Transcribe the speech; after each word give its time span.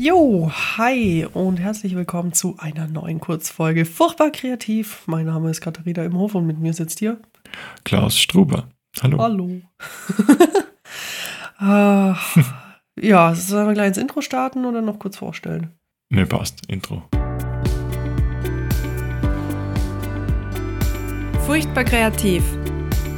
Jo, 0.00 0.48
hi 0.78 1.26
und 1.34 1.56
herzlich 1.58 1.96
willkommen 1.96 2.32
zu 2.32 2.54
einer 2.58 2.86
neuen 2.86 3.18
Kurzfolge. 3.18 3.84
Furchtbar 3.84 4.30
kreativ. 4.30 5.02
Mein 5.06 5.26
Name 5.26 5.50
ist 5.50 5.60
Katharina 5.60 6.04
Imhof 6.04 6.36
und 6.36 6.46
mit 6.46 6.60
mir 6.60 6.72
sitzt 6.72 7.00
hier 7.00 7.18
Klaus 7.82 8.16
Struber. 8.16 8.68
Hallo. 9.02 9.18
Hallo. 9.18 9.50
Ah, 11.60 12.16
ja, 13.00 13.34
sollen 13.34 13.66
wir 13.66 13.74
gleich 13.74 13.88
ins 13.88 13.96
Intro 13.96 14.20
starten 14.20 14.64
oder 14.64 14.80
noch 14.80 15.00
kurz 15.00 15.16
vorstellen? 15.16 15.72
Ne, 16.08 16.24
passt. 16.24 16.62
Intro. 16.68 17.02
Furchtbar 21.44 21.82
kreativ. 21.82 22.44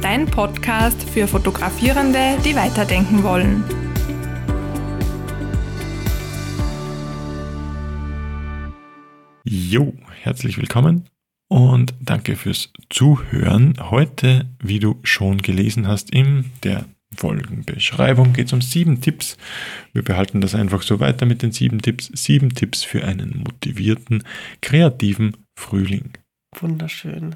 Dein 0.01 0.25
Podcast 0.25 1.07
für 1.07 1.27
Fotografierende, 1.27 2.39
die 2.43 2.55
weiterdenken 2.55 3.21
wollen. 3.21 3.63
Jo, 9.53 9.93
herzlich 10.21 10.57
willkommen 10.57 11.09
und 11.49 11.93
danke 11.99 12.37
fürs 12.37 12.71
Zuhören. 12.89 13.73
Heute, 13.81 14.49
wie 14.63 14.79
du 14.79 15.01
schon 15.03 15.39
gelesen 15.39 15.89
hast, 15.89 16.09
in 16.11 16.45
der 16.63 16.85
Folgenbeschreibung 17.13 18.31
geht 18.31 18.47
es 18.47 18.53
um 18.53 18.61
sieben 18.61 19.01
Tipps. 19.01 19.35
Wir 19.91 20.03
behalten 20.03 20.39
das 20.39 20.55
einfach 20.55 20.83
so 20.83 21.01
weiter 21.01 21.25
mit 21.25 21.41
den 21.41 21.51
sieben 21.51 21.81
Tipps. 21.81 22.09
Sieben 22.13 22.55
Tipps 22.55 22.85
für 22.85 23.03
einen 23.03 23.43
motivierten, 23.45 24.23
kreativen 24.61 25.35
Frühling. 25.59 26.13
Wunderschön. 26.57 27.35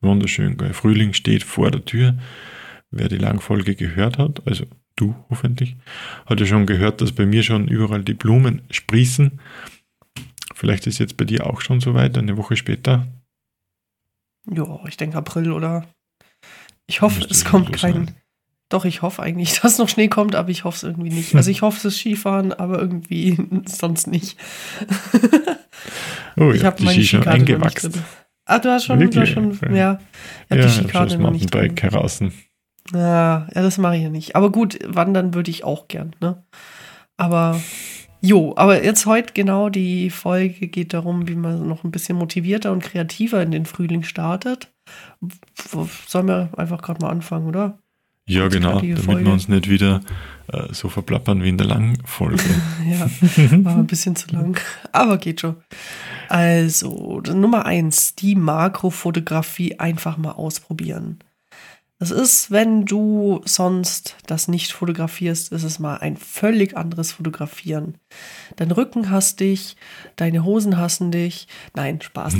Wunderschön, 0.00 0.56
gell? 0.56 0.74
Frühling 0.74 1.12
steht 1.12 1.44
vor 1.44 1.70
der 1.70 1.84
Tür. 1.84 2.18
Wer 2.90 3.08
die 3.08 3.18
Langfolge 3.18 3.76
gehört 3.76 4.18
hat, 4.18 4.44
also 4.44 4.66
du 4.96 5.14
hoffentlich, 5.30 5.76
hat 6.26 6.40
ja 6.40 6.46
schon 6.46 6.66
gehört, 6.66 7.00
dass 7.00 7.12
bei 7.12 7.26
mir 7.26 7.44
schon 7.44 7.68
überall 7.68 8.02
die 8.02 8.14
Blumen 8.14 8.62
sprießen. 8.72 9.38
Vielleicht 10.62 10.86
ist 10.86 11.00
jetzt 11.00 11.16
bei 11.16 11.24
dir 11.24 11.48
auch 11.48 11.60
schon 11.60 11.80
soweit, 11.80 12.16
eine 12.16 12.36
Woche 12.36 12.54
später. 12.54 13.08
Ja, 14.48 14.78
ich 14.86 14.96
denke 14.96 15.16
April 15.18 15.50
oder. 15.50 15.88
Ich 16.86 17.00
hoffe, 17.02 17.26
es 17.28 17.44
kommt 17.44 17.72
kein. 17.72 17.92
sein. 18.06 18.10
Doch, 18.68 18.84
ich 18.84 19.02
hoffe 19.02 19.24
eigentlich, 19.24 19.60
dass 19.62 19.78
noch 19.78 19.88
Schnee 19.88 20.06
kommt, 20.06 20.36
aber 20.36 20.50
ich 20.50 20.62
hoffe 20.62 20.76
es 20.76 20.82
irgendwie 20.84 21.10
nicht. 21.10 21.34
Also 21.34 21.50
ich 21.50 21.62
hoffe 21.62 21.78
es 21.78 21.84
ist 21.84 21.98
Skifahren, 21.98 22.52
aber 22.52 22.78
irgendwie 22.78 23.36
sonst 23.66 24.06
nicht. 24.06 24.38
Oh 26.36 26.52
ich 26.52 26.60
ja, 26.60 26.66
habe 26.68 26.76
die 26.76 26.84
meine 26.84 26.94
Ski 27.00 27.06
schon 27.08 27.22
Skikarte 27.22 27.40
eingewachsen. 27.40 27.94
Ah, 28.44 28.60
du 28.60 28.70
hast 28.70 28.84
schon, 28.84 29.00
du 29.00 29.06
hast 29.06 29.14
Wirklich? 29.16 29.34
schon, 29.34 29.50
Okay. 29.50 29.76
ja. 29.76 29.98
Ich 30.44 30.50
habe 30.52 30.60
Ja, 30.60 30.66
die 30.68 30.72
Skikarte 30.74 31.14
das 31.14 31.18
noch 31.18 31.32
nicht 31.32 31.52
drin. 31.52 31.74
Heraus. 31.76 32.20
Ja, 32.92 33.48
ja, 33.52 33.62
das 33.62 33.78
mache 33.78 33.96
ich 33.96 34.02
ja 34.04 34.10
nicht. 34.10 34.36
Aber 34.36 34.52
gut, 34.52 34.78
wandern 34.86 35.34
würde 35.34 35.50
ich 35.50 35.64
auch 35.64 35.88
gern, 35.88 36.14
ne? 36.20 36.44
Aber 37.16 37.60
jo, 38.22 38.54
aber 38.56 38.82
jetzt 38.84 39.06
heute 39.06 39.32
genau 39.34 39.68
die 39.68 40.10
Folge 40.10 40.68
geht 40.68 40.94
darum, 40.94 41.28
wie 41.28 41.34
man 41.34 41.68
noch 41.68 41.84
ein 41.84 41.90
bisschen 41.90 42.16
motivierter 42.16 42.72
und 42.72 42.82
kreativer 42.82 43.42
in 43.42 43.50
den 43.50 43.66
Frühling 43.66 44.02
startet. 44.02 44.72
Sollen 46.06 46.28
wir 46.28 46.50
einfach 46.56 46.82
gerade 46.82 47.04
mal 47.04 47.10
anfangen, 47.10 47.46
oder? 47.46 47.78
Ja, 48.28 48.46
genau, 48.48 48.68
Großartige 48.68 48.94
damit 48.94 49.04
Folge. 49.04 49.24
wir 49.24 49.32
uns 49.32 49.48
nicht 49.48 49.68
wieder 49.68 50.00
äh, 50.46 50.72
so 50.72 50.88
verplappern 50.88 51.42
wie 51.42 51.48
in 51.48 51.58
der 51.58 51.66
Langfolge. 51.66 52.42
Ja, 52.88 53.08
war 53.64 53.76
ein 53.76 53.86
bisschen 53.86 54.16
zu 54.16 54.30
lang, 54.30 54.60
aber 54.92 55.18
geht 55.18 55.40
schon. 55.40 55.56
Also, 56.28 57.20
Nummer 57.20 57.66
eins, 57.66 58.14
die 58.14 58.36
Makrofotografie 58.36 59.78
einfach 59.78 60.16
mal 60.16 60.32
ausprobieren. 60.32 61.18
Das 62.02 62.10
ist, 62.10 62.50
wenn 62.50 62.84
du 62.84 63.42
sonst 63.44 64.16
das 64.26 64.48
nicht 64.48 64.72
fotografierst, 64.72 65.52
ist 65.52 65.62
es 65.62 65.78
mal 65.78 65.98
ein 65.98 66.16
völlig 66.16 66.76
anderes 66.76 67.12
Fotografieren. 67.12 67.96
Dein 68.56 68.72
Rücken 68.72 69.08
hasst 69.08 69.38
dich, 69.38 69.76
deine 70.16 70.44
Hosen 70.44 70.78
hassen 70.78 71.12
dich. 71.12 71.46
Nein, 71.76 72.00
Spaß. 72.00 72.34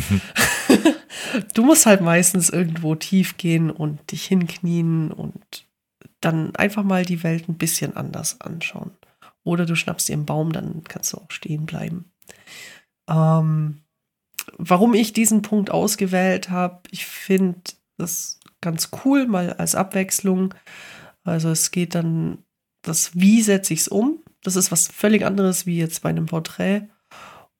du 1.54 1.62
musst 1.62 1.86
halt 1.86 2.00
meistens 2.00 2.50
irgendwo 2.50 2.96
tief 2.96 3.36
gehen 3.36 3.70
und 3.70 4.10
dich 4.10 4.24
hinknien 4.24 5.12
und 5.12 5.64
dann 6.20 6.56
einfach 6.56 6.82
mal 6.82 7.04
die 7.04 7.22
Welt 7.22 7.48
ein 7.48 7.56
bisschen 7.56 7.94
anders 7.94 8.40
anschauen. 8.40 8.90
Oder 9.44 9.64
du 9.64 9.76
schnappst 9.76 10.08
dir 10.08 10.14
einen 10.14 10.26
Baum, 10.26 10.50
dann 10.50 10.82
kannst 10.82 11.12
du 11.12 11.18
auch 11.18 11.30
stehen 11.30 11.66
bleiben. 11.66 12.10
Ähm, 13.08 13.82
warum 14.58 14.92
ich 14.94 15.12
diesen 15.12 15.42
Punkt 15.42 15.70
ausgewählt 15.70 16.50
habe, 16.50 16.80
ich 16.90 17.06
finde 17.06 17.60
das 17.96 18.40
ganz 18.62 18.88
cool, 19.04 19.26
mal 19.26 19.52
als 19.52 19.74
Abwechslung. 19.74 20.54
Also 21.24 21.50
es 21.50 21.70
geht 21.70 21.94
dann, 21.94 22.38
das 22.82 23.14
Wie 23.14 23.42
setze 23.42 23.74
ich 23.74 23.80
es 23.80 23.88
um. 23.88 24.22
Das 24.42 24.56
ist 24.56 24.72
was 24.72 24.88
völlig 24.88 25.24
anderes 25.24 25.66
wie 25.66 25.76
jetzt 25.76 26.02
bei 26.02 26.08
einem 26.08 26.26
Porträt 26.26 26.88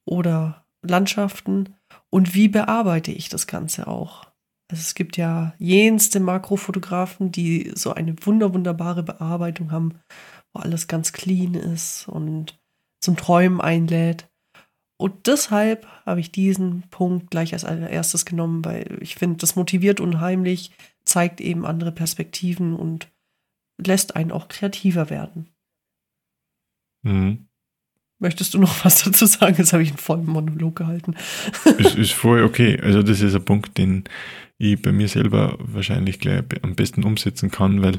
oder 0.05 0.65
Landschaften. 0.83 1.77
Und 2.11 2.35
wie 2.35 2.49
bearbeite 2.49 3.13
ich 3.13 3.29
das 3.29 3.47
Ganze 3.47 3.87
auch? 3.87 4.25
Also 4.71 4.81
es 4.81 4.95
gibt 4.95 5.17
ja 5.17 5.55
jenste 5.59 6.19
Makrofotografen, 6.19 7.31
die 7.31 7.73
so 7.75 7.93
eine 7.93 8.15
wunder, 8.25 8.55
wunderbare 8.55 9.03
Bearbeitung 9.03 9.71
haben, 9.71 10.01
wo 10.53 10.61
alles 10.61 10.89
ganz 10.89 11.13
clean 11.13 11.55
ist 11.55 12.09
und 12.09 12.59
zum 13.01 13.17
Träumen 13.17 13.61
einlädt. 13.61 14.29
Und 14.99 15.27
deshalb 15.27 15.87
habe 16.07 16.21
ich 16.21 16.33
diesen 16.33 16.85
Punkt 16.91 17.31
gleich 17.31 17.53
als 17.53 17.65
allererstes 17.65 18.25
genommen, 18.25 18.65
weil 18.65 18.99
ich 19.01 19.17
finde, 19.17 19.37
das 19.39 19.57
motiviert 19.57 20.01
unheimlich, 20.01 20.71
zeigt 21.13 21.43
eben 21.43 21.67
andere 21.67 21.93
Perspektiven 21.93 22.75
und 22.75 23.09
lässt 23.79 24.17
einen 24.17 24.33
auch 24.33 24.49
kreativer 24.49 25.11
werden. 25.11 25.51
Mhm. 27.03 27.49
Möchtest 28.19 28.55
du 28.55 28.59
noch 28.59 28.85
was 28.85 29.05
dazu 29.05 29.27
sagen? 29.27 29.57
Jetzt 29.59 29.73
habe 29.75 29.83
ich 29.83 29.91
einen 29.91 29.99
vollen 29.99 30.27
Monolog 30.27 30.77
gehalten. 30.77 31.15
ist, 31.79 31.95
ist 31.97 32.13
voll 32.13 32.45
okay. 32.45 32.81
Also 32.81 33.03
das 33.03 33.21
ist 33.21 33.35
ein 33.35 33.45
Punkt, 33.45 33.77
den 33.77 34.05
ich 34.57 34.81
bei 34.81 34.93
mir 34.93 35.09
selber 35.09 35.59
wahrscheinlich 35.59 36.19
gleich 36.19 36.45
am 36.63 36.77
besten 36.77 37.05
umsetzen 37.05 37.51
kann, 37.51 37.83
weil 37.83 37.99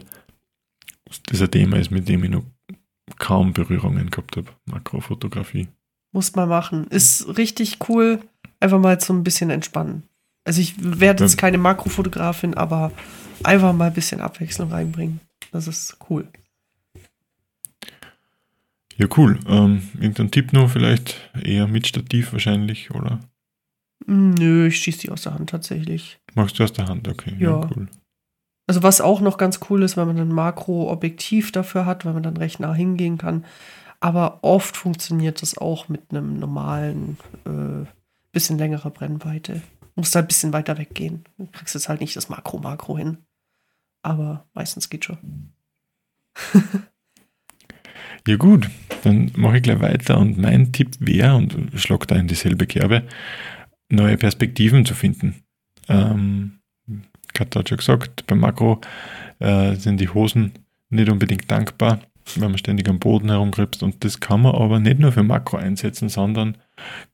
das 1.28 1.42
ein 1.42 1.52
Thema 1.52 1.78
ist, 1.78 1.92
mit 1.92 2.10
dem 2.10 2.24
ich 2.24 2.32
noch 2.32 2.46
kaum 3.20 3.54
Berührungen 3.54 4.10
gehabt 4.10 4.38
habe. 4.38 4.50
Makrofotografie. 4.66 5.68
Muss 6.14 6.34
man 6.36 6.50
machen. 6.50 6.88
Ist 6.88 7.38
richtig 7.38 7.78
cool. 7.90 8.22
Einfach 8.60 8.80
mal 8.80 9.00
so 9.00 9.14
ein 9.14 9.24
bisschen 9.24 9.50
entspannen. 9.52 10.04
Also 10.46 10.62
ich 10.62 10.76
werde 10.80 11.24
jetzt 11.24 11.38
keine 11.38 11.58
Makrofotografin, 11.58 12.54
aber 12.56 12.92
einfach 13.44 13.74
mal 13.74 13.88
ein 13.88 13.94
bisschen 13.94 14.22
Abwechslung 14.22 14.72
reinbringen. 14.72 15.20
Das 15.52 15.68
ist 15.68 15.98
cool. 16.10 16.28
Ja, 18.98 19.08
cool. 19.18 19.40
Ähm, 19.48 19.90
irgendein 19.96 20.32
Tipp 20.32 20.54
noch 20.54 20.70
vielleicht? 20.70 21.32
Eher 21.42 21.68
mit 21.68 21.88
Stativ 21.88 22.32
wahrscheinlich, 22.34 22.92
oder? 22.92 23.20
Nö, 24.06 24.68
ich 24.68 24.80
schieße 24.80 25.00
die 25.00 25.10
aus 25.10 25.24
der 25.24 25.34
Hand 25.34 25.50
tatsächlich. 25.50 26.20
Machst 26.36 26.60
du 26.60 26.64
aus 26.64 26.74
der 26.74 26.88
Hand? 26.88 27.08
Okay, 27.08 27.36
ja, 27.40 27.52
Ja. 27.62 27.70
cool. 27.76 27.88
Also 28.68 28.82
was 28.84 29.02
auch 29.02 29.20
noch 29.20 29.38
ganz 29.38 29.60
cool 29.70 29.84
ist, 29.84 29.98
wenn 29.98 30.08
man 30.08 30.18
ein 30.20 30.30
Makroobjektiv 30.32 31.52
dafür 31.52 31.86
hat, 31.86 32.06
weil 32.06 32.14
man 32.14 32.24
dann 32.24 32.38
recht 32.38 32.60
nah 32.60 32.74
hingehen 32.74 33.18
kann. 33.18 33.46
Aber 34.00 34.40
oft 34.42 34.78
funktioniert 34.78 35.42
das 35.42 35.58
auch 35.58 35.90
mit 35.90 36.02
einem 36.12 36.38
normalen, 36.40 37.18
äh, 37.46 37.86
bisschen 38.32 38.58
längerer 38.58 38.90
Brennweite. 38.90 39.62
Musst 39.96 40.16
halt 40.16 40.26
ein 40.26 40.28
bisschen 40.28 40.54
weiter 40.54 40.78
weggehen. 40.78 41.24
Du 41.38 41.48
kriegst 41.48 41.76
jetzt 41.76 41.90
halt 41.90 42.02
nicht 42.02 42.16
das 42.16 42.30
Makro-Makro 42.30 42.98
hin. 42.98 43.18
Aber 44.02 44.48
meistens 44.54 44.90
geht 44.90 45.06
schon. 45.06 45.54
Ja 48.26 48.38
gut, 48.38 48.70
dann 49.04 49.34
mache 49.36 49.58
ich 49.58 49.64
gleich 49.64 49.82
weiter 49.82 50.18
und 50.18 50.38
mein 50.38 50.72
Tipp 50.72 50.96
wäre, 51.00 51.36
und 51.36 51.72
schlag 51.76 52.08
da 52.08 52.16
in 52.16 52.28
dieselbe 52.30 52.66
Kerbe, 52.66 53.04
neue 53.90 54.18
Perspektiven 54.18 54.86
zu 54.86 54.96
finden. 54.96 55.44
Ähm, 55.90 56.60
Katja 57.34 57.60
hat 57.60 57.68
schon 57.68 57.80
gesagt, 57.80 58.26
beim 58.28 58.40
Makro 58.40 58.80
äh, 59.40 59.76
sind 59.76 60.00
die 60.00 60.08
Hosen 60.08 60.54
nicht 60.90 61.10
unbedingt 61.10 61.52
dankbar, 61.52 62.00
wenn 62.36 62.52
man 62.52 62.58
ständig 62.58 62.88
am 62.88 63.00
Boden 63.00 63.30
herumkrebst 63.30 63.84
und 63.84 64.06
das 64.06 64.22
kann 64.22 64.44
man 64.44 64.56
aber 64.56 64.80
nicht 64.80 65.00
nur 65.00 65.12
für 65.12 65.24
Makro 65.24 65.58
einsetzen, 65.58 66.08
sondern 66.08 66.58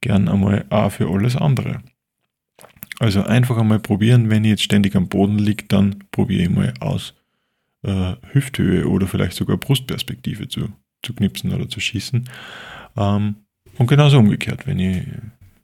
gern 0.02 0.28
einmal 0.28 0.66
auch 0.70 0.92
für 0.92 1.10
alles 1.10 1.36
andere. 1.36 1.82
Also 3.00 3.24
einfach 3.24 3.58
einmal 3.58 3.80
probieren, 3.80 4.30
wenn 4.30 4.44
ich 4.44 4.52
jetzt 4.52 4.64
ständig 4.64 4.96
am 4.96 5.08
Boden 5.08 5.40
liege, 5.40 5.66
dann 5.68 6.04
probiere 6.12 6.44
ich 6.44 6.50
mal 6.50 6.74
aus 6.82 7.16
äh, 7.84 8.16
Hüfthöhe 8.34 8.88
oder 8.88 9.08
vielleicht 9.08 9.38
sogar 9.38 9.56
Brustperspektive 9.58 10.50
zu, 10.50 10.68
zu 11.02 11.14
knipsen 11.14 11.54
oder 11.54 11.70
zu 11.70 11.80
schießen. 11.80 12.30
Ähm, 12.98 13.36
und 13.78 13.88
genauso 13.88 14.20
umgekehrt, 14.20 14.68
wenn 14.68 14.80
ich 14.80 15.08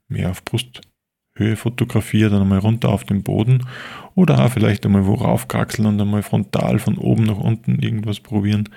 mehr 0.07 0.31
auf 0.31 0.45
Brusthöhe 0.45 1.57
fotografiere, 1.57 2.29
dann 2.29 2.41
einmal 2.41 2.59
runter 2.59 2.87
auf 2.87 3.03
den 3.03 3.21
Boden 3.21 3.67
oder 4.15 4.45
auch 4.45 4.51
vielleicht 4.51 4.85
einmal 4.85 5.05
wo 5.05 5.15
raufkraxeln 5.15 5.87
und 5.87 5.99
einmal 5.99 6.23
frontal 6.23 6.79
von 6.79 6.97
oben 6.97 7.25
nach 7.25 7.37
unten 7.37 7.79
irgendwas 7.79 8.21
probieren. 8.21 8.69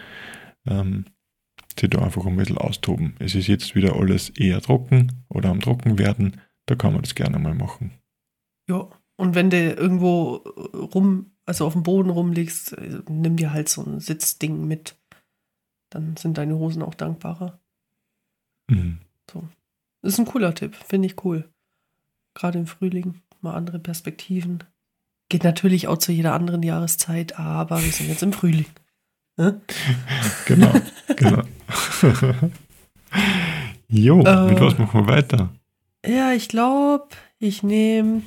Ähm, 0.67 1.05
sich 1.79 1.91
da 1.91 2.03
einfach 2.03 2.27
ein 2.27 2.37
bisschen 2.37 2.59
austoben. 2.59 3.15
Es 3.21 3.37
ist 3.37 3.47
jetzt 3.47 3.77
wieder 3.77 3.95
alles 3.95 4.31
eher 4.31 4.61
trocken 4.61 5.25
oder 5.29 5.51
am 5.51 5.61
Trocken 5.61 5.97
werden, 5.97 6.41
da 6.67 6.75
kann 6.75 6.93
man 6.93 7.03
das 7.03 7.15
gerne 7.15 7.39
mal 7.39 7.55
machen. 7.55 7.93
Ja. 8.69 8.89
Und 9.17 9.35
wenn 9.35 9.51
du 9.51 9.57
irgendwo 9.73 10.37
rum, 10.95 11.33
also 11.45 11.67
auf 11.67 11.73
dem 11.73 11.83
Boden 11.83 12.11
rumliegst, 12.11 12.75
äh, 12.75 13.01
nimm 13.09 13.37
dir 13.37 13.53
halt 13.53 13.69
so 13.69 13.83
ein 13.83 14.01
Sitzding 14.01 14.67
mit. 14.69 14.95
Dann 15.91 16.17
sind 16.17 16.39
deine 16.39 16.57
Hosen 16.57 16.83
auch 16.83 16.95
dankbarer. 16.95 17.59
Mhm. 18.69 18.99
Ist 20.03 20.19
ein 20.19 20.27
cooler 20.27 20.55
Tipp, 20.55 20.77
finde 20.77 21.07
ich 21.07 21.25
cool. 21.25 21.49
Gerade 22.35 22.59
im 22.59 22.67
Frühling 22.67 23.21
mal 23.41 23.55
andere 23.55 23.79
Perspektiven. 23.81 24.63
Geht 25.29 25.43
natürlich 25.45 25.89
auch 25.89 25.99
zu 25.99 26.13
jeder 26.13 26.35
anderen 26.35 26.63
Jahreszeit, 26.63 27.39
aber 27.39 27.83
wir 27.83 27.91
sind 27.91 28.09
jetzt 28.09 28.23
im 28.23 28.33
Frühling. 28.33 28.67
Ne? 29.37 29.61
Genau, 30.47 30.73
genau. 31.17 31.43
jo, 33.89 34.23
Äh. 34.23 34.47
mit 34.53 34.61
was 34.61 34.79
machen 34.79 35.01
wir 35.07 35.13
weiter? 35.15 35.51
Ja, 36.07 36.33
ich 36.33 36.49
glaube, 36.49 37.09
ich 37.39 37.63
nehme, 37.63 38.23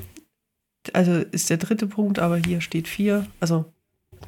also 0.94 1.14
ist 1.14 1.50
der 1.50 1.58
dritte 1.58 1.88
Punkt, 1.88 2.20
aber 2.20 2.38
hier 2.38 2.62
steht 2.62 2.88
vier, 2.88 3.28
also 3.40 3.66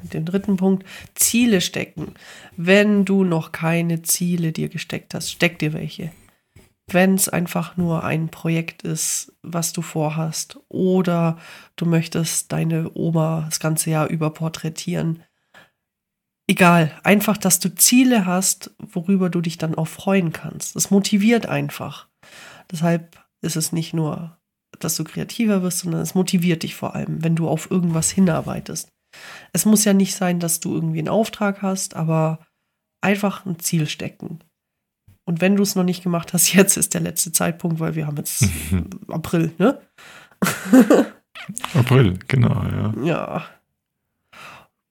mit 0.02 0.14
dem 0.14 0.24
dritten 0.24 0.56
Punkt, 0.56 0.84
Ziele 1.14 1.60
stecken. 1.60 2.14
Wenn 2.56 3.04
du 3.04 3.24
noch 3.24 3.52
keine 3.52 4.02
Ziele 4.02 4.52
dir 4.52 4.68
gesteckt 4.68 5.14
hast, 5.14 5.30
steck 5.30 5.58
dir 5.58 5.72
welche. 5.72 6.12
Wenn 6.86 7.14
es 7.14 7.28
einfach 7.28 7.76
nur 7.76 8.04
ein 8.04 8.28
Projekt 8.28 8.82
ist, 8.82 9.32
was 9.42 9.72
du 9.72 9.80
vorhast, 9.80 10.58
oder 10.68 11.38
du 11.76 11.86
möchtest 11.86 12.52
deine 12.52 12.90
Oma 12.94 13.44
das 13.48 13.58
ganze 13.58 13.90
Jahr 13.90 14.08
über 14.08 14.30
porträtieren. 14.30 15.22
Egal, 16.46 16.90
einfach, 17.02 17.38
dass 17.38 17.58
du 17.58 17.74
Ziele 17.74 18.26
hast, 18.26 18.74
worüber 18.78 19.30
du 19.30 19.40
dich 19.40 19.56
dann 19.56 19.74
auch 19.74 19.88
freuen 19.88 20.32
kannst. 20.32 20.76
Das 20.76 20.90
motiviert 20.90 21.46
einfach. 21.46 22.08
Deshalb 22.70 23.18
ist 23.40 23.56
es 23.56 23.72
nicht 23.72 23.94
nur, 23.94 24.36
dass 24.80 24.96
du 24.96 25.04
kreativer 25.04 25.62
wirst, 25.62 25.80
sondern 25.80 26.00
es 26.00 26.14
motiviert 26.14 26.62
dich 26.62 26.74
vor 26.74 26.94
allem, 26.94 27.22
wenn 27.22 27.36
du 27.36 27.48
auf 27.48 27.70
irgendwas 27.70 28.10
hinarbeitest. 28.10 28.88
Es 29.52 29.66
muss 29.66 29.84
ja 29.84 29.92
nicht 29.92 30.14
sein, 30.14 30.40
dass 30.40 30.60
du 30.60 30.74
irgendwie 30.74 30.98
einen 30.98 31.08
Auftrag 31.08 31.62
hast, 31.62 31.94
aber 31.94 32.40
einfach 33.00 33.46
ein 33.46 33.58
Ziel 33.58 33.86
stecken. 33.86 34.40
Und 35.24 35.40
wenn 35.40 35.56
du 35.56 35.62
es 35.62 35.74
noch 35.74 35.84
nicht 35.84 36.02
gemacht 36.02 36.32
hast, 36.32 36.52
jetzt 36.54 36.76
ist 36.76 36.94
der 36.94 37.00
letzte 37.00 37.32
Zeitpunkt, 37.32 37.80
weil 37.80 37.94
wir 37.94 38.06
haben 38.06 38.16
jetzt 38.16 38.48
April, 39.08 39.52
ne? 39.58 39.80
April, 41.74 42.18
genau, 42.28 42.62
ja. 42.64 42.94
Ja. 43.02 43.46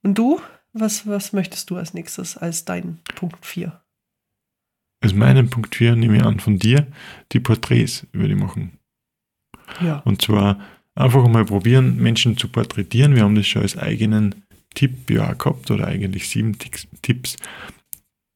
Und 0.04 0.18
du? 0.18 0.42
Was, 0.76 1.06
was 1.06 1.34
möchtest 1.34 1.70
du 1.70 1.78
als 1.78 1.94
nächstes 1.94 2.36
als 2.36 2.66
dein 2.66 3.00
Punkt 3.16 3.46
4? 3.46 3.80
Als 5.02 5.14
meinen 5.14 5.50
Punkt 5.50 5.76
4 5.76 5.96
nehme 5.96 6.18
ich 6.18 6.24
an 6.24 6.40
von 6.40 6.58
dir, 6.58 6.88
die 7.32 7.40
Porträts 7.40 8.08
würde 8.12 8.34
ich 8.34 8.40
machen. 8.40 8.80
Ja. 9.82 10.00
Und 10.00 10.22
zwar 10.22 10.60
einfach 10.96 11.28
mal 11.28 11.46
probieren, 11.46 11.98
Menschen 11.98 12.38
zu 12.38 12.48
porträtieren. 12.48 13.16
Wir 13.16 13.24
haben 13.24 13.36
das 13.36 13.48
schon 13.48 13.62
als 13.62 13.78
eigenen 13.78 14.44
Tipp 14.74 15.10
ja 15.10 15.34
gehabt 15.34 15.70
oder 15.72 15.88
eigentlich 15.88 16.30
sieben 16.30 16.58
Tipps, 17.02 17.38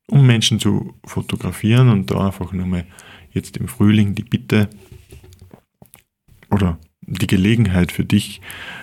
um 0.08 0.26
Menschen 0.26 0.60
zu 0.60 0.94
fotografieren 1.06 1.90
und 1.90 2.12
da 2.12 2.28
einfach 2.28 2.52
nur 2.54 2.66
mal 2.66 2.86
jetzt 3.32 3.58
im 3.58 3.68
Frühling 3.68 4.16
die 4.16 4.24
Bitte 4.24 4.70
oder 6.50 6.80
die 7.02 7.28
Gelegenheit 7.28 7.92
für 7.92 8.06
dich, 8.06 8.42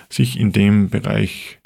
sich 0.09 0.39
in 0.39 0.51
dem 0.51 0.89
Bereich 0.89 1.59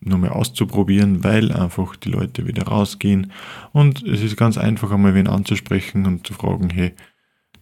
nochmal 0.00 0.30
auszuprobieren, 0.30 1.24
weil 1.24 1.50
einfach 1.50 1.96
die 1.96 2.10
Leute 2.10 2.46
wieder 2.46 2.64
rausgehen 2.64 3.32
und 3.72 4.02
es 4.02 4.22
ist 4.22 4.36
ganz 4.36 4.58
einfach 4.58 4.90
einmal 4.90 5.14
wen 5.14 5.28
anzusprechen 5.28 6.06
und 6.06 6.26
zu 6.26 6.34
fragen, 6.34 6.70
hey, 6.70 6.92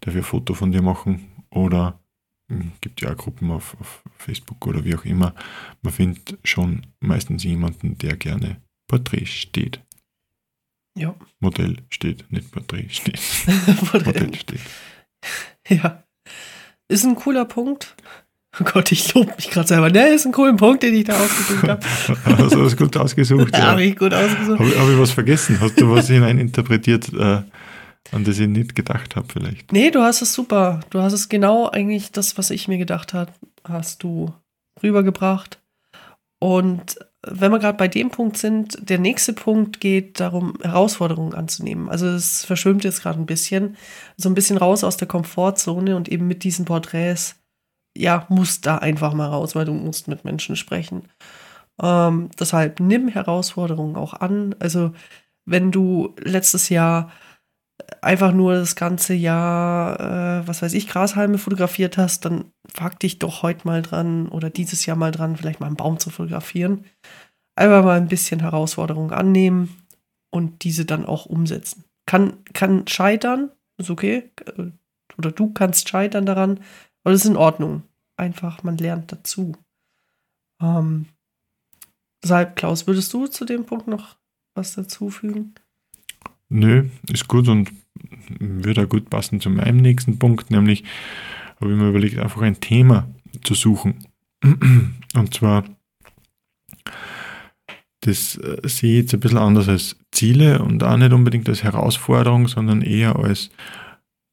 darf 0.00 0.14
ich 0.14 0.20
ein 0.20 0.24
Foto 0.24 0.54
von 0.54 0.72
dir 0.72 0.82
machen? 0.82 1.28
Oder 1.50 2.01
gibt 2.80 3.00
ja 3.00 3.12
auch 3.12 3.16
Gruppen 3.16 3.50
auf, 3.50 3.76
auf 3.80 4.02
Facebook 4.18 4.66
oder 4.66 4.84
wie 4.84 4.94
auch 4.94 5.04
immer. 5.04 5.34
Man 5.82 5.92
findet 5.92 6.38
schon 6.44 6.86
meistens 7.00 7.44
jemanden, 7.44 7.98
der 7.98 8.16
gerne 8.16 8.56
Porträt 8.88 9.26
steht. 9.26 9.80
Ja. 10.96 11.14
Modell 11.40 11.76
steht, 11.88 12.30
nicht 12.30 12.50
Porträt 12.52 12.88
steht. 12.90 13.20
Modell 14.04 14.34
steht. 14.34 14.60
Ja. 15.68 16.02
Ist 16.88 17.04
ein 17.04 17.14
cooler 17.14 17.44
Punkt. 17.46 17.94
Oh 18.60 18.64
Gott, 18.64 18.92
ich 18.92 19.14
lobe 19.14 19.32
mich 19.36 19.48
gerade 19.48 19.66
selber. 19.66 19.88
Ne, 19.88 20.08
ist 20.08 20.26
ein 20.26 20.32
cooler 20.32 20.52
Punkt, 20.54 20.82
den 20.82 20.92
ich 20.92 21.04
da 21.04 21.18
ausgesucht 21.18 21.66
habe. 21.66 21.80
Hast 22.42 22.54
du 22.54 22.62
das 22.62 22.76
gut 22.76 22.94
ausgesucht? 22.98 23.50
Ja, 23.54 23.58
Ja. 23.60 23.66
habe 23.70 23.82
ich 23.84 23.96
gut 23.96 24.12
ausgesucht. 24.12 24.58
Habe 24.58 24.68
ich, 24.68 24.78
hab 24.78 24.88
ich 24.90 24.98
was 24.98 25.10
vergessen? 25.12 25.58
Hast 25.58 25.80
du 25.80 25.90
was 25.90 26.08
hineininterpretiert, 26.08 27.10
äh, 27.14 27.42
an 28.10 28.24
das 28.24 28.38
ich 28.38 28.48
nicht 28.48 28.74
gedacht 28.74 29.16
habe 29.16 29.28
vielleicht? 29.32 29.72
Nee, 29.72 29.90
du 29.90 30.00
hast 30.02 30.22
es 30.22 30.34
super. 30.34 30.80
Du 30.90 31.00
hast 31.00 31.12
es 31.12 31.28
genau 31.28 31.68
eigentlich 31.68 32.12
das, 32.12 32.36
was 32.36 32.50
ich 32.50 32.68
mir 32.68 32.78
gedacht 32.78 33.14
habe, 33.14 33.32
hast 33.64 34.02
du 34.02 34.32
rübergebracht. 34.82 35.60
Und 36.40 36.98
wenn 37.24 37.52
wir 37.52 37.60
gerade 37.60 37.78
bei 37.78 37.86
dem 37.86 38.10
Punkt 38.10 38.36
sind, 38.36 38.76
der 38.88 38.98
nächste 38.98 39.32
Punkt 39.32 39.80
geht 39.80 40.18
darum, 40.18 40.54
Herausforderungen 40.60 41.34
anzunehmen. 41.34 41.88
Also 41.88 42.08
es 42.08 42.44
verschwimmt 42.44 42.82
jetzt 42.82 43.02
gerade 43.02 43.20
ein 43.20 43.26
bisschen, 43.26 43.76
so 44.16 44.28
ein 44.28 44.34
bisschen 44.34 44.56
raus 44.56 44.82
aus 44.82 44.96
der 44.96 45.06
Komfortzone 45.06 45.94
und 45.96 46.08
eben 46.08 46.26
mit 46.26 46.42
diesen 46.42 46.64
Porträts, 46.64 47.36
ja, 47.96 48.26
musst 48.28 48.66
da 48.66 48.78
einfach 48.78 49.14
mal 49.14 49.28
raus, 49.28 49.54
weil 49.54 49.66
du 49.66 49.72
musst 49.72 50.08
mit 50.08 50.24
Menschen 50.24 50.56
sprechen. 50.56 51.04
Ähm, 51.80 52.30
deshalb 52.40 52.80
nimm 52.80 53.06
Herausforderungen 53.06 53.94
auch 53.94 54.14
an. 54.14 54.56
Also 54.58 54.92
wenn 55.44 55.70
du 55.70 56.14
letztes 56.18 56.70
Jahr 56.70 57.12
einfach 58.00 58.32
nur 58.32 58.54
das 58.54 58.76
ganze 58.76 59.14
Jahr, 59.14 60.00
äh, 60.00 60.48
was 60.48 60.62
weiß 60.62 60.72
ich, 60.74 60.88
Grashalme 60.88 61.38
fotografiert 61.38 61.98
hast, 61.98 62.24
dann 62.24 62.52
fuck 62.72 62.98
dich 63.00 63.18
doch 63.18 63.42
heute 63.42 63.66
mal 63.66 63.82
dran 63.82 64.28
oder 64.28 64.50
dieses 64.50 64.86
Jahr 64.86 64.96
mal 64.96 65.10
dran, 65.10 65.36
vielleicht 65.36 65.60
mal 65.60 65.66
einen 65.66 65.76
Baum 65.76 65.98
zu 65.98 66.10
fotografieren. 66.10 66.84
Einfach 67.56 67.84
mal 67.84 67.98
ein 67.98 68.08
bisschen 68.08 68.40
Herausforderung 68.40 69.12
annehmen 69.12 69.76
und 70.30 70.64
diese 70.64 70.84
dann 70.84 71.04
auch 71.04 71.26
umsetzen. 71.26 71.84
Kann, 72.06 72.44
kann 72.52 72.86
scheitern, 72.88 73.50
ist 73.78 73.90
okay. 73.90 74.30
äh, 74.56 74.70
Oder 75.18 75.32
du 75.32 75.52
kannst 75.52 75.88
scheitern 75.88 76.26
daran, 76.26 76.60
aber 77.04 77.12
das 77.12 77.24
ist 77.24 77.30
in 77.30 77.36
Ordnung. 77.36 77.82
Einfach, 78.16 78.62
man 78.62 78.76
lernt 78.78 79.12
dazu. 79.12 79.56
Ähm, 80.60 81.06
deshalb, 82.22 82.56
Klaus, 82.56 82.86
würdest 82.86 83.12
du 83.12 83.26
zu 83.26 83.44
dem 83.44 83.66
Punkt 83.66 83.88
noch 83.88 84.16
was 84.54 84.74
dazufügen? 84.74 85.54
Nö, 86.52 86.84
ist 87.10 87.28
gut 87.28 87.48
und 87.48 87.70
würde 88.38 88.82
auch 88.82 88.88
gut 88.88 89.08
passen 89.08 89.40
zu 89.40 89.48
meinem 89.48 89.78
nächsten 89.78 90.18
Punkt, 90.18 90.50
nämlich 90.50 90.84
habe 91.60 91.72
ich 91.72 91.78
mir 91.78 91.88
überlegt, 91.88 92.18
einfach 92.18 92.42
ein 92.42 92.60
Thema 92.60 93.08
zu 93.42 93.54
suchen. 93.54 94.04
Und 94.42 95.34
zwar, 95.34 95.64
das 98.00 98.36
äh, 98.36 98.60
sehe 98.64 98.98
ich 98.98 99.02
jetzt 99.02 99.14
ein 99.14 99.20
bisschen 99.20 99.38
anders 99.38 99.68
als 99.68 99.96
Ziele 100.10 100.60
und 100.62 100.82
auch 100.82 100.96
nicht 100.96 101.12
unbedingt 101.12 101.48
als 101.48 101.62
Herausforderung, 101.62 102.48
sondern 102.48 102.82
eher 102.82 103.16
als 103.16 103.50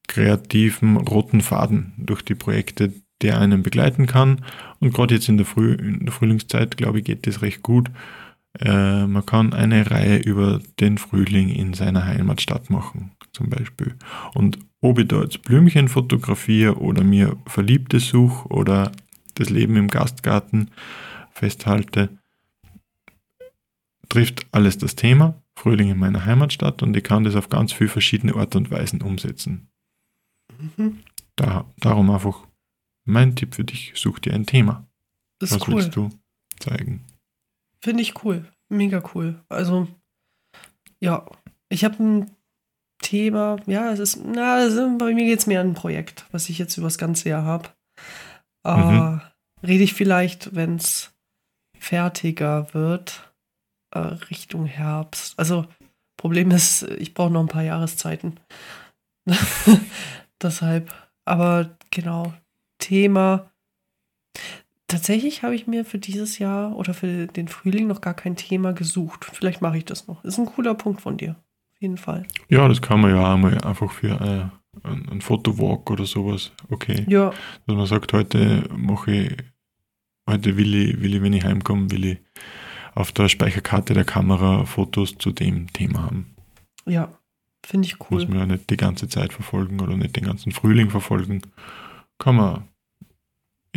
kreativen 0.07 0.97
roten 0.97 1.41
Faden 1.41 1.93
durch 1.97 2.23
die 2.23 2.35
Projekte, 2.35 2.93
der 3.21 3.39
einen 3.39 3.61
begleiten 3.61 4.07
kann. 4.07 4.43
Und 4.79 4.93
gerade 4.93 5.15
jetzt 5.15 5.29
in 5.29 5.37
der, 5.37 5.45
Früh, 5.45 5.73
in 5.73 6.05
der 6.05 6.13
Frühlingszeit, 6.13 6.77
glaube 6.77 6.99
ich, 6.99 7.05
geht 7.05 7.27
das 7.27 7.41
recht 7.41 7.61
gut. 7.61 7.91
Äh, 8.57 9.05
man 9.05 9.25
kann 9.25 9.53
eine 9.53 9.89
Reihe 9.91 10.17
über 10.17 10.59
den 10.79 10.97
Frühling 10.97 11.49
in 11.49 11.73
seiner 11.73 12.05
Heimatstadt 12.05 12.69
machen, 12.69 13.11
zum 13.31 13.49
Beispiel. 13.49 13.95
Und 14.33 14.59
ob 14.81 14.99
ich 14.99 15.07
da 15.07 15.21
jetzt 15.21 15.43
Blümchen 15.43 15.87
fotografiere 15.87 16.77
oder 16.77 17.03
mir 17.03 17.37
Verliebte 17.45 17.99
suche 17.99 18.47
oder 18.49 18.91
das 19.35 19.49
Leben 19.49 19.75
im 19.75 19.87
Gastgarten 19.87 20.71
festhalte, 21.31 22.09
trifft 24.09 24.47
alles 24.51 24.77
das 24.77 24.95
Thema 24.95 25.41
Frühling 25.55 25.89
in 25.89 25.99
meiner 25.99 26.25
Heimatstadt 26.25 26.81
und 26.81 26.95
ich 26.95 27.03
kann 27.03 27.23
das 27.23 27.35
auf 27.35 27.49
ganz 27.49 27.73
viele 27.73 27.89
verschiedene 27.89 28.35
Art 28.35 28.55
und 28.55 28.71
Weisen 28.71 29.01
umsetzen. 29.01 29.69
Mhm. 30.57 30.99
Da, 31.35 31.65
darum 31.77 32.09
einfach 32.09 32.47
mein 33.05 33.35
Tipp 33.35 33.55
für 33.55 33.63
dich, 33.63 33.91
such 33.95 34.19
dir 34.19 34.33
ein 34.33 34.45
Thema. 34.45 34.87
Ist 35.41 35.53
Was 35.53 35.67
cool. 35.67 35.75
willst 35.75 35.95
du 35.95 36.09
zeigen? 36.59 37.05
Finde 37.81 38.01
ich 38.01 38.23
cool. 38.23 38.45
Mega 38.69 39.01
cool. 39.13 39.43
Also, 39.49 39.87
ja, 40.99 41.25
ich 41.69 41.83
habe 41.83 42.03
ein 42.03 42.31
Thema, 43.01 43.57
ja, 43.65 43.91
es 43.91 43.99
ist, 43.99 44.23
na, 44.23 44.59
es 44.59 44.73
ist, 44.73 44.97
bei 44.97 45.13
mir 45.13 45.25
geht 45.25 45.39
es 45.39 45.47
mehr 45.47 45.61
an 45.61 45.69
ein 45.69 45.73
Projekt, 45.73 46.25
was 46.31 46.49
ich 46.49 46.57
jetzt 46.57 46.77
über 46.77 46.87
das 46.87 46.97
ganze 46.97 47.29
Jahr 47.29 47.43
habe. 47.43 47.69
Mhm. 48.65 49.21
Äh, 49.21 49.65
Rede 49.65 49.83
ich 49.83 49.93
vielleicht, 49.93 50.55
wenn 50.55 50.75
es 50.75 51.13
fertiger 51.77 52.73
wird, 52.73 53.33
äh, 53.91 53.99
Richtung 53.99 54.65
Herbst. 54.65 55.37
Also, 55.37 55.65
Problem 56.17 56.51
ist, 56.51 56.83
ich 56.83 57.13
brauche 57.13 57.31
noch 57.31 57.41
ein 57.41 57.47
paar 57.47 57.63
Jahreszeiten. 57.63 58.39
Deshalb, 60.41 60.93
aber 61.25 61.77
genau, 61.91 62.33
Thema. 62.77 63.48
Tatsächlich 64.89 65.43
habe 65.43 65.53
ich 65.53 65.67
mir 65.67 65.85
für 65.85 65.99
dieses 65.99 66.39
Jahr 66.39 66.75
oder 66.75 66.95
für 66.95 67.27
den 67.27 67.47
Frühling 67.47 67.85
noch 67.85 68.01
gar 68.01 68.15
kein 68.15 68.35
Thema 68.35 68.73
gesucht. 68.73 69.25
Vielleicht 69.31 69.61
mache 69.61 69.77
ich 69.77 69.85
das 69.85 70.07
noch. 70.07 70.23
Ist 70.25 70.39
ein 70.39 70.47
cooler 70.47 70.73
Punkt 70.73 70.99
von 71.01 71.15
dir. 71.15 71.35
Auf 71.73 71.81
jeden 71.81 71.97
Fall. 71.97 72.25
Ja, 72.49 72.67
das 72.67 72.81
kann 72.81 72.99
man 72.99 73.11
ja 73.11 73.33
auch 73.33 73.37
mal 73.37 73.55
einfach 73.59 73.91
für 73.91 74.09
äh, 74.09 74.87
einen 74.87 75.09
einen 75.09 75.21
Fotowalk 75.21 75.91
oder 75.91 76.05
sowas. 76.05 76.51
Okay. 76.71 77.05
Ja, 77.07 77.31
Dass 77.67 77.75
man 77.75 77.85
sagt, 77.85 78.13
heute 78.13 78.67
mache 78.75 79.11
ich, 79.11 79.37
heute 80.27 80.57
will 80.57 80.73
ich, 80.73 81.01
will 81.01 81.15
ich, 81.15 81.21
wenn 81.21 81.33
ich 81.33 81.45
heimkomme, 81.45 81.91
will 81.91 82.05
ich 82.05 82.17
auf 82.95 83.11
der 83.11 83.29
Speicherkarte 83.29 83.93
der 83.93 84.05
Kamera 84.05 84.65
Fotos 84.65 85.17
zu 85.19 85.31
dem 85.31 85.71
Thema 85.71 86.03
haben. 86.03 86.35
ja. 86.85 87.13
Finde 87.65 87.87
ich 87.87 87.99
cool. 87.99 88.19
Muss 88.19 88.27
man 88.29 88.39
ja 88.39 88.45
nicht 88.45 88.69
die 88.69 88.77
ganze 88.77 89.09
Zeit 89.09 89.33
verfolgen 89.33 89.81
oder 89.81 89.95
nicht 89.97 90.15
den 90.15 90.23
ganzen 90.23 90.53
Frühling 90.53 90.89
verfolgen. 90.89 91.41
Kann 92.17 92.37
man 92.37 92.69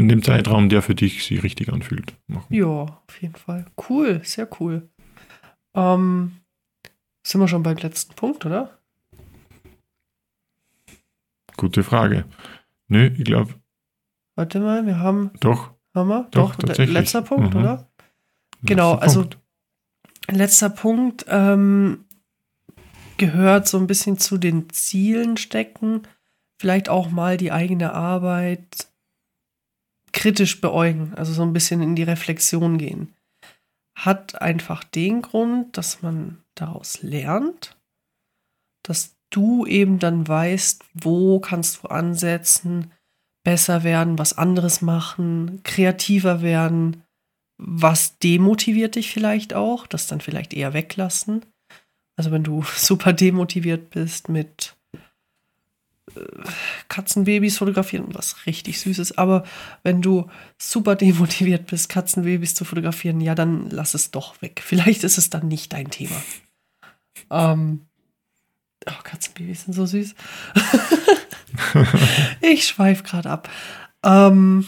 in 0.02 0.09
dem 0.09 0.23
Zeitraum, 0.23 0.68
der 0.68 0.82
für 0.82 0.94
dich 0.97 1.25
sich 1.25 1.42
richtig 1.44 1.73
anfühlt, 1.73 2.14
machen. 2.26 2.52
Ja, 2.52 2.66
auf 2.66 3.21
jeden 3.23 3.37
Fall. 3.37 3.66
Cool, 3.88 4.21
sehr 4.25 4.49
cool. 4.61 4.88
Ähm, 5.75 6.32
sind 7.26 7.40
wir 7.40 7.47
schon 7.49 7.62
beim 7.62 7.76
letzten 7.76 8.14
Punkt, 8.14 8.44
oder? 8.44 8.78
Gute 11.56 11.82
Frage. 11.85 12.25
Nö, 12.88 13.06
ich 13.16 13.25
glaube, 13.25 13.54
Warte 14.35 14.61
mal, 14.61 14.87
wir 14.87 14.99
haben, 14.99 15.30
doch. 15.40 15.71
haben 15.94 16.09
wir? 16.09 16.26
Doch, 16.30 16.54
der- 16.56 16.68
tatsächlich. 16.68 16.94
letzter 16.94 17.23
Punkt, 17.23 17.54
Mhm. 17.54 17.61
oder? 17.61 17.90
Genau, 18.62 18.92
letzter 18.92 19.02
also 19.02 19.21
Punkt. 19.21 19.38
letzter 20.30 20.71
Punkt 20.71 21.25
ähm, 21.28 22.04
gehört 23.18 23.68
so 23.68 23.78
ein 23.78 23.87
bisschen 23.87 24.18
zu 24.18 24.38
den 24.38 24.71
Zielen 24.71 25.37
stecken. 25.37 26.02
Vielleicht 26.59 26.88
auch 26.88 27.11
mal 27.11 27.37
die 27.37 27.52
eigene 27.52 27.92
Arbeit 27.92 28.88
kritisch 30.23 30.61
beäugen, 30.61 31.14
also 31.17 31.33
so 31.33 31.43
ein 31.43 31.52
bisschen 31.52 31.83
in 31.83 31.97
die 31.97 32.05
Reflexion 32.05 32.79
gehen. 32.79 33.12
Hat 33.99 34.41
einfach 34.41 34.85
den 34.85 35.21
Grund, 35.21 35.76
dass 35.76 36.00
man 36.00 36.45
daraus 36.55 37.02
lernt, 37.02 37.76
dass 38.85 39.17
du 39.31 39.67
eben 39.67 39.99
dann 39.99 40.29
weißt, 40.29 40.85
wo 40.95 41.41
kannst 41.41 41.83
du 41.83 41.88
ansetzen, 41.88 42.93
besser 43.45 43.83
werden, 43.83 44.17
was 44.17 44.38
anderes 44.38 44.81
machen, 44.81 45.61
kreativer 45.64 46.41
werden, 46.41 47.02
was 47.59 48.21
demotiviert 48.21 48.95
dich 48.95 49.11
vielleicht 49.11 49.55
auch, 49.55 49.88
das 49.88 50.07
dann 50.07 50.21
vielleicht 50.21 50.55
eher 50.55 50.73
weglassen. 50.73 51.45
Also 52.17 52.31
wenn 52.31 52.45
du 52.45 52.62
super 52.76 53.12
demotiviert 53.12 53.91
bist 53.91 54.29
mit 54.29 54.76
Katzenbabys 56.88 57.59
fotografieren, 57.59 58.07
was 58.12 58.47
richtig 58.47 58.81
süß 58.81 58.99
ist, 58.99 59.19
aber 59.19 59.45
wenn 59.83 60.02
du 60.02 60.28
super 60.59 60.97
demotiviert 60.97 61.66
bist, 61.66 61.88
Katzenbabys 61.88 62.54
zu 62.54 62.64
fotografieren, 62.64 63.21
ja, 63.21 63.35
dann 63.35 63.71
lass 63.71 63.95
es 63.95 64.11
doch 64.11 64.40
weg. 64.42 64.62
Vielleicht 64.64 65.04
ist 65.04 65.19
es 65.19 65.31
dann 65.31 65.49
nicht 65.49 65.73
dein 65.73 65.90
Thema. 65.90 66.23
Ähm, 67.31 67.87
oh, 68.87 69.02
Katzenbabys 69.02 69.64
sind 69.64 69.75
so 69.75 69.87
süß. 69.87 70.14
ich 72.40 72.66
schweife 72.66 73.02
gerade 73.02 73.31
ab. 73.31 73.49
Ähm, 74.04 74.66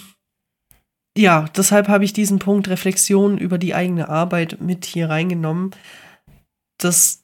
ja, 1.17 1.47
deshalb 1.57 1.89
habe 1.89 2.05
ich 2.05 2.13
diesen 2.13 2.39
Punkt 2.39 2.69
Reflexion 2.69 3.39
über 3.39 3.59
die 3.59 3.75
eigene 3.75 4.09
Arbeit 4.09 4.61
mit 4.61 4.85
hier 4.85 5.09
reingenommen. 5.09 5.71
Das 6.79 7.24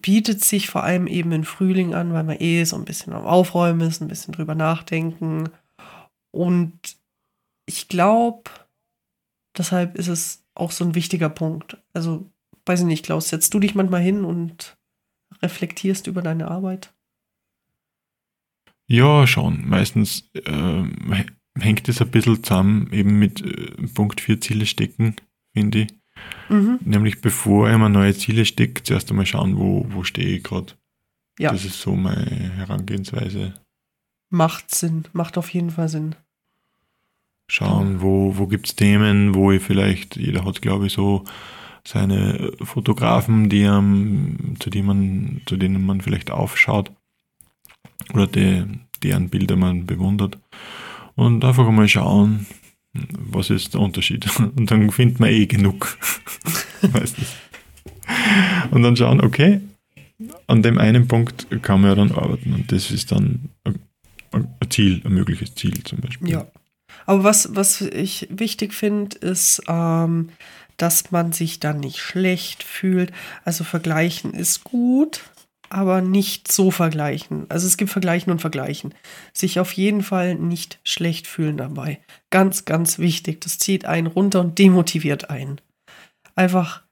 bietet 0.00 0.44
sich 0.44 0.68
vor 0.68 0.84
allem 0.84 1.06
eben 1.06 1.32
im 1.32 1.44
Frühling 1.44 1.94
an, 1.94 2.12
weil 2.12 2.24
man 2.24 2.40
eh 2.40 2.64
so 2.64 2.76
ein 2.76 2.84
bisschen 2.84 3.12
am 3.12 3.24
Aufräumen 3.24 3.80
ist, 3.82 4.00
ein 4.00 4.08
bisschen 4.08 4.32
drüber 4.34 4.54
nachdenken. 4.54 5.48
Und 6.32 6.96
ich 7.68 7.88
glaube, 7.88 8.50
deshalb 9.56 9.96
ist 9.96 10.08
es 10.08 10.44
auch 10.54 10.70
so 10.70 10.84
ein 10.84 10.94
wichtiger 10.94 11.28
Punkt. 11.28 11.78
Also, 11.92 12.30
weiß 12.66 12.80
ich 12.80 12.86
nicht, 12.86 13.04
Klaus, 13.04 13.28
setzt 13.28 13.52
du 13.54 13.60
dich 13.60 13.74
manchmal 13.74 14.02
hin 14.02 14.24
und 14.24 14.76
reflektierst 15.42 16.06
über 16.06 16.22
deine 16.22 16.48
Arbeit? 16.48 16.94
Ja, 18.88 19.26
schon. 19.26 19.68
Meistens 19.68 20.30
ähm, 20.46 20.94
h- 21.10 21.26
hängt 21.58 21.88
es 21.88 22.00
ein 22.00 22.10
bisschen 22.10 22.42
zusammen, 22.42 22.92
eben 22.92 23.18
mit 23.18 23.40
äh, 23.42 23.86
Punkt 23.88 24.20
4 24.20 24.40
Ziele 24.40 24.66
stecken, 24.66 25.16
finde 25.54 25.80
ich. 25.82 25.88
Mhm. 26.48 26.78
Nämlich 26.84 27.20
bevor 27.20 27.70
ich 27.70 27.76
mir 27.76 27.88
neue 27.88 28.14
Ziele 28.14 28.44
stecke, 28.44 28.82
zuerst 28.82 29.10
einmal 29.10 29.26
schauen, 29.26 29.58
wo, 29.58 29.86
wo 29.88 30.04
stehe 30.04 30.36
ich 30.36 30.44
gerade. 30.44 30.72
Ja. 31.38 31.52
Das 31.52 31.64
ist 31.64 31.80
so 31.80 31.94
meine 31.94 32.52
Herangehensweise. 32.56 33.54
Macht 34.30 34.74
Sinn, 34.74 35.04
macht 35.12 35.38
auf 35.38 35.50
jeden 35.50 35.70
Fall 35.70 35.88
Sinn. 35.88 36.14
Schauen, 37.48 38.00
wo, 38.00 38.36
wo 38.38 38.46
gibt 38.46 38.66
es 38.66 38.76
Themen, 38.76 39.34
wo 39.34 39.52
ich 39.52 39.62
vielleicht, 39.62 40.16
jeder 40.16 40.44
hat 40.44 40.62
glaube 40.62 40.86
ich 40.86 40.92
so 40.92 41.24
seine 41.86 42.52
Fotografen, 42.60 43.48
die 43.48 43.64
am, 43.66 44.56
zu, 44.58 44.70
denen 44.70 44.86
man, 44.86 45.42
zu 45.46 45.56
denen 45.56 45.86
man 45.86 46.00
vielleicht 46.00 46.32
aufschaut 46.32 46.90
oder 48.12 48.26
die, 48.26 48.64
deren 49.02 49.28
Bilder 49.28 49.56
man 49.56 49.86
bewundert. 49.86 50.38
Und 51.14 51.44
einfach 51.44 51.70
mal 51.70 51.88
schauen, 51.88 52.46
was 53.10 53.50
ist 53.50 53.74
der 53.74 53.80
Unterschied. 53.80 54.26
Und 54.56 54.70
dann 54.70 54.90
findet 54.90 55.20
man 55.20 55.30
eh 55.30 55.46
genug. 55.46 55.98
Meistens. 56.92 57.34
Und 58.70 58.82
dann 58.82 58.96
schauen, 58.96 59.20
okay, 59.20 59.60
an 60.46 60.62
dem 60.62 60.78
einen 60.78 61.08
Punkt 61.08 61.46
kann 61.62 61.80
man 61.80 61.90
ja 61.90 61.94
dann 61.96 62.12
arbeiten. 62.12 62.54
Und 62.54 62.72
das 62.72 62.90
ist 62.90 63.12
dann 63.12 63.50
ein 64.32 64.70
Ziel, 64.70 65.02
ein 65.04 65.12
mögliches 65.12 65.54
Ziel 65.54 65.82
zum 65.84 66.00
Beispiel. 66.00 66.30
Ja. 66.30 66.46
Aber 67.04 67.24
was, 67.24 67.54
was 67.54 67.80
ich 67.80 68.26
wichtig 68.30 68.74
finde, 68.74 69.16
ist, 69.18 69.62
ähm, 69.68 70.30
dass 70.76 71.10
man 71.10 71.32
sich 71.32 71.60
dann 71.60 71.80
nicht 71.80 71.98
schlecht 71.98 72.62
fühlt. 72.62 73.12
Also 73.44 73.64
vergleichen 73.64 74.34
ist 74.34 74.64
gut, 74.64 75.22
aber 75.68 76.00
nicht 76.00 76.50
so 76.50 76.70
vergleichen. 76.70 77.46
Also 77.48 77.66
es 77.66 77.76
gibt 77.76 77.90
Vergleichen 77.90 78.30
und 78.32 78.40
Vergleichen. 78.40 78.94
Sich 79.32 79.60
auf 79.60 79.72
jeden 79.72 80.02
Fall 80.02 80.34
nicht 80.34 80.78
schlecht 80.84 81.26
fühlen 81.26 81.56
dabei. 81.56 82.00
Ganz, 82.30 82.64
ganz 82.64 82.98
wichtig. 82.98 83.40
Das 83.40 83.58
zieht 83.58 83.84
einen 83.84 84.06
runter 84.06 84.40
und 84.40 84.58
demotiviert 84.58 85.30
einen. 85.30 85.60
Einfach 86.34 86.82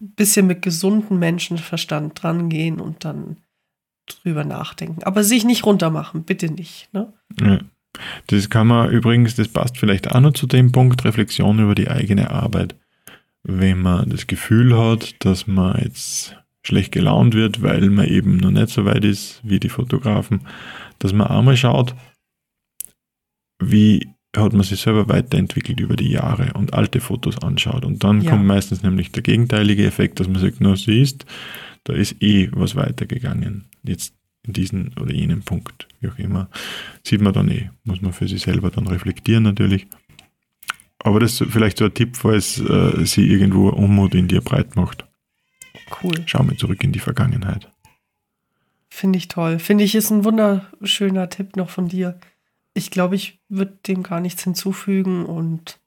ein 0.00 0.12
bisschen 0.12 0.46
mit 0.46 0.62
gesundem 0.62 1.18
Menschenverstand 1.18 2.22
drangehen 2.22 2.80
und 2.80 3.04
dann 3.04 3.36
drüber 4.06 4.44
nachdenken. 4.44 5.02
Aber 5.04 5.24
sich 5.24 5.44
nicht 5.44 5.64
runtermachen, 5.64 6.24
bitte 6.24 6.50
nicht. 6.50 6.88
Ne? 6.92 7.12
Ja. 7.40 7.58
Das 8.28 8.48
kann 8.50 8.66
man 8.66 8.90
übrigens, 8.90 9.34
das 9.34 9.48
passt 9.48 9.76
vielleicht 9.76 10.12
auch 10.12 10.20
noch 10.20 10.32
zu 10.32 10.46
dem 10.46 10.72
Punkt, 10.72 11.04
Reflexion 11.04 11.58
über 11.58 11.74
die 11.74 11.88
eigene 11.88 12.30
Arbeit. 12.30 12.74
Wenn 13.42 13.80
man 13.80 14.10
das 14.10 14.26
Gefühl 14.26 14.76
hat, 14.76 15.16
dass 15.24 15.46
man 15.46 15.80
jetzt 15.82 16.36
schlecht 16.64 16.92
gelaunt 16.92 17.34
wird, 17.34 17.62
weil 17.62 17.88
man 17.90 18.06
eben 18.08 18.36
noch 18.38 18.50
nicht 18.50 18.68
so 18.68 18.84
weit 18.84 19.04
ist 19.04 19.40
wie 19.42 19.60
die 19.60 19.68
Fotografen, 19.68 20.40
dass 20.98 21.12
man 21.12 21.28
einmal 21.28 21.56
schaut, 21.56 21.94
wie 23.62 24.08
hat 24.36 24.52
man 24.52 24.62
sich 24.62 24.80
selber 24.80 25.08
weiterentwickelt 25.08 25.80
über 25.80 25.96
die 25.96 26.10
Jahre 26.10 26.52
und 26.54 26.74
alte 26.74 27.00
Fotos 27.00 27.38
anschaut. 27.42 27.84
Und 27.84 28.04
dann 28.04 28.20
Ja. 28.20 28.32
kommt 28.32 28.46
meistens 28.46 28.82
nämlich 28.82 29.10
der 29.10 29.22
gegenteilige 29.22 29.86
Effekt, 29.86 30.20
dass 30.20 30.28
man 30.28 30.40
sagt, 30.40 30.60
na 30.60 30.76
siehst, 30.76 31.24
da 31.84 31.94
ist 31.94 32.22
eh 32.22 32.50
was 32.52 32.76
weitergegangen. 32.76 33.64
Jetzt 33.82 34.14
in 34.46 34.52
diesen 34.52 34.92
oder 35.00 35.12
jenen 35.12 35.42
Punkt, 35.42 35.88
wie 36.00 36.08
auch 36.08 36.18
immer, 36.18 36.48
sieht 37.04 37.20
man 37.22 37.32
dann 37.32 37.48
eh. 37.50 37.70
Muss 37.84 38.02
man 38.02 38.12
für 38.12 38.28
sich 38.28 38.42
selber 38.42 38.70
dann 38.70 38.86
reflektieren 38.86 39.42
natürlich. 39.44 39.86
Aber 41.00 41.20
das 41.20 41.40
ist 41.40 41.50
vielleicht 41.50 41.78
so 41.78 41.86
ein 41.86 41.94
Tipp, 41.94 42.16
falls 42.16 42.58
äh, 42.60 43.04
sie 43.06 43.26
irgendwo 43.26 43.70
Unmut 43.70 44.14
in 44.14 44.28
dir 44.28 44.40
breit 44.40 44.76
macht. 44.76 45.07
Cool. 46.02 46.24
Schau 46.26 46.42
mal 46.42 46.56
zurück 46.56 46.82
in 46.84 46.92
die 46.92 46.98
Vergangenheit. 46.98 47.70
Finde 48.90 49.18
ich 49.18 49.28
toll. 49.28 49.58
Finde 49.58 49.84
ich, 49.84 49.94
ist 49.94 50.10
ein 50.10 50.24
wunderschöner 50.24 51.28
Tipp 51.28 51.56
noch 51.56 51.70
von 51.70 51.88
dir. 51.88 52.18
Ich 52.74 52.90
glaube, 52.90 53.16
ich 53.16 53.40
würde 53.48 53.78
dem 53.86 54.02
gar 54.02 54.20
nichts 54.20 54.44
hinzufügen 54.44 55.24
und 55.26 55.78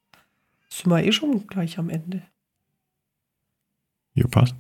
sind 0.70 0.92
wir 0.92 1.04
eh 1.04 1.12
schon 1.12 1.48
gleich 1.48 1.78
am 1.78 1.90
Ende. 1.90 2.24
Ja, 4.14 4.28
passt. 4.28 4.56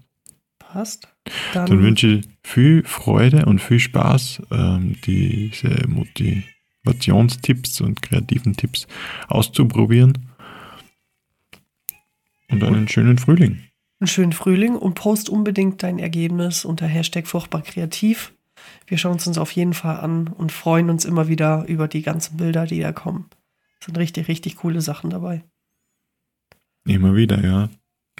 Passt. 0.60 1.08
Dann, 1.54 1.66
Dann 1.68 1.84
wünsche 1.84 2.08
ich 2.08 2.30
viel 2.44 2.84
Freude 2.86 3.46
und 3.46 3.60
viel 3.60 3.80
Spaß, 3.80 4.42
ähm, 4.52 4.96
diese 5.06 5.88
Motivationstipps 5.88 7.82
und 7.82 8.02
kreativen 8.02 8.56
Tipps 8.56 8.88
auszuprobieren. 9.28 10.30
Und 12.50 12.64
einen 12.64 12.88
schönen 12.88 13.18
Frühling. 13.18 13.71
Einen 14.02 14.08
schönen 14.08 14.34
Frühling 14.34 14.76
und 14.76 14.96
post 14.96 15.30
unbedingt 15.30 15.84
dein 15.84 16.00
Ergebnis 16.00 16.66
unter 16.66 16.88
Hashtag 16.88 17.28
furchtbar 17.28 17.62
kreativ. 17.62 18.34
Wir 18.88 18.98
schauen 18.98 19.18
es 19.18 19.28
uns 19.28 19.38
auf 19.38 19.52
jeden 19.52 19.74
Fall 19.74 19.98
an 20.00 20.28
und 20.28 20.52
freuen 20.52 20.90
uns 20.90 21.06
immer 21.06 21.28
wieder 21.28 21.66
über 21.68 21.88
die 21.88 22.02
ganzen 22.02 22.38
Bilder, 22.38 22.66
die 22.66 22.80
da 22.80 22.92
kommen. 22.92 23.30
Es 23.80 23.86
sind 23.86 23.98
richtig, 23.98 24.28
richtig 24.28 24.58
coole 24.58 24.82
Sachen 24.82 25.10
dabei. 25.12 25.44
Immer 26.86 27.16
wieder, 27.16 27.44
ja. 27.44 27.70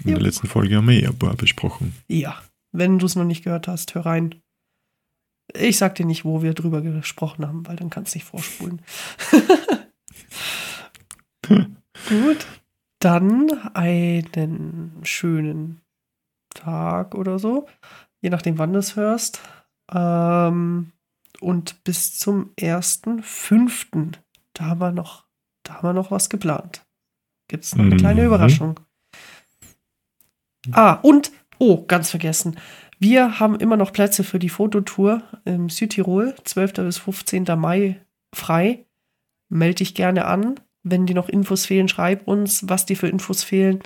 In 0.02 0.08
Ja. 0.10 0.14
der 0.14 0.22
letzten 0.22 0.46
Folge 0.48 0.76
haben 0.76 0.88
wir 0.88 1.02
eh 1.02 1.06
ein 1.06 1.18
paar 1.18 1.34
besprochen. 1.34 1.94
Ja, 2.08 2.40
wenn 2.72 2.98
du 2.98 3.06
es 3.06 3.14
noch 3.16 3.24
nicht 3.24 3.44
gehört 3.44 3.68
hast, 3.68 3.94
hör 3.94 4.06
rein. 4.06 4.36
Ich 5.54 5.76
sag 5.78 5.96
dir 5.96 6.06
nicht, 6.06 6.24
wo 6.24 6.42
wir 6.42 6.54
drüber 6.54 6.80
gesprochen 6.80 7.46
haben, 7.46 7.66
weil 7.66 7.76
dann 7.76 7.90
kannst 7.90 8.14
du 8.14 8.18
nicht 8.18 8.26
vorspulen. 8.26 8.80
Gut, 12.08 12.46
dann 13.04 13.50
einen 13.74 15.00
schönen 15.02 15.80
Tag 16.54 17.14
oder 17.14 17.38
so, 17.38 17.66
je 18.20 18.30
nachdem, 18.30 18.58
wann 18.58 18.72
du 18.72 18.78
es 18.78 18.96
hörst. 18.96 19.40
Ähm, 19.92 20.92
und 21.40 21.82
bis 21.84 22.18
zum 22.18 22.50
1.5. 22.60 24.18
Da 24.54 24.64
haben 24.66 24.80
wir 24.80 24.92
noch, 24.92 25.26
da 25.64 25.74
haben 25.74 25.88
wir 25.88 25.92
noch 25.92 26.10
was 26.10 26.28
geplant. 26.30 26.84
Gibt 27.48 27.64
es 27.64 27.74
noch 27.74 27.84
eine 27.84 27.94
Mhm. 27.94 27.98
kleine 27.98 28.24
Überraschung. 28.24 28.78
Ah, 30.72 30.94
und, 31.02 31.32
oh, 31.58 31.84
ganz 31.86 32.10
vergessen. 32.10 32.56
Wir 32.98 33.40
haben 33.40 33.56
immer 33.56 33.76
noch 33.76 33.92
Plätze 33.92 34.22
für 34.22 34.38
die 34.38 34.48
Fototour 34.48 35.22
im 35.44 35.68
Südtirol, 35.68 36.36
12. 36.44 36.84
bis 36.84 36.98
15. 36.98 37.56
Mai 37.58 38.00
frei. 38.32 38.86
Melde 39.48 39.76
dich 39.76 39.94
gerne 39.96 40.26
an. 40.26 40.60
Wenn 40.82 41.06
dir 41.06 41.14
noch 41.14 41.28
Infos 41.28 41.66
fehlen, 41.66 41.88
schreib 41.88 42.26
uns, 42.26 42.68
was 42.68 42.86
dir 42.86 42.96
für 42.96 43.08
Infos 43.08 43.42
fehlen. 43.42 43.80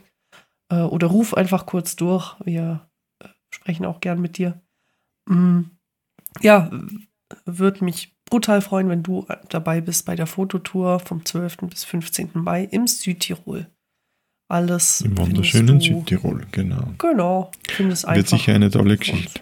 Äh, 0.70 0.80
oder 0.80 1.08
ruf 1.08 1.34
einfach 1.34 1.66
kurz 1.66 1.96
durch. 1.96 2.36
Wir 2.44 2.88
äh, 3.22 3.28
sprechen 3.50 3.84
auch 3.84 4.00
gern 4.00 4.20
mit 4.20 4.38
dir. 4.38 4.60
Mm, 5.28 5.62
ja, 6.40 6.70
würde 7.44 7.84
mich 7.84 8.16
brutal 8.24 8.60
freuen, 8.60 8.88
wenn 8.88 9.02
du 9.02 9.26
dabei 9.48 9.80
bist 9.80 10.06
bei 10.06 10.16
der 10.16 10.26
Fototour 10.26 11.00
vom 11.00 11.24
12. 11.24 11.58
bis 11.68 11.84
15. 11.84 12.30
Mai 12.34 12.64
im 12.64 12.86
Südtirol. 12.86 13.68
Alles. 14.48 15.00
Im 15.00 15.18
wunderschönen 15.18 15.80
Südtirol, 15.80 16.46
genau. 16.52 16.94
Genau. 16.98 17.50
Findest 17.68 18.04
einfach. 18.04 18.16
Wird 18.16 18.28
sicher 18.28 18.54
eine 18.54 18.70
tolle 18.70 18.96
Geschichte. 18.96 19.40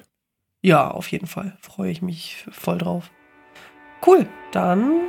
Ja, 0.62 0.90
auf 0.90 1.08
jeden 1.08 1.26
Fall. 1.26 1.58
Freue 1.60 1.90
ich 1.90 2.00
mich 2.00 2.46
voll 2.50 2.78
drauf. 2.78 3.10
Cool. 4.06 4.26
Dann 4.52 5.08